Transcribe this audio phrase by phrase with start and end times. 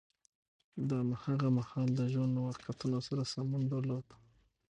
[0.87, 4.05] د هماغه مهال د ژوند له واقعیتونو سره سمون درلود.